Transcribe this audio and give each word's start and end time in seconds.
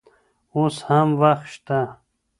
اوس 0.55 0.75
هم 0.87 1.07
وخت 1.21 1.47
شته. 1.53 1.79